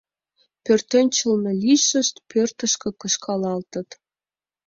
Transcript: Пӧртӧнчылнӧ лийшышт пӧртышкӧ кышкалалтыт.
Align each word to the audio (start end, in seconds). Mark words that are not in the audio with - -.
Пӧртӧнчылнӧ 0.63 1.51
лийшышт 1.63 2.15
пӧртышкӧ 2.31 2.89
кышкалалтыт. 3.01 3.89